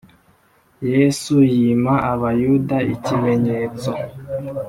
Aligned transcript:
Yesu 0.91 1.33
yima 1.53 1.93
Abayuda 2.11 2.77
ikimenyetso 2.93 3.91